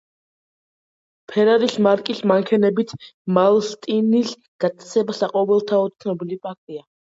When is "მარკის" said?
1.89-2.23